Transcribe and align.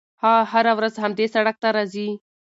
هغه 0.23 0.41
هره 0.51 0.71
ورځ 0.77 0.93
همدې 1.03 1.25
سړک 1.33 1.55
ته 1.63 1.69
راځي. 1.75 2.09